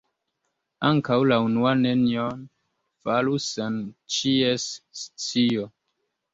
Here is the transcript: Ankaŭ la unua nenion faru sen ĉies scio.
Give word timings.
Ankaŭ 0.87 1.17
la 1.31 1.37
unua 1.49 1.73
nenion 1.81 2.41
faru 3.05 3.37
sen 3.51 3.79
ĉies 4.17 4.69
scio. 5.05 5.73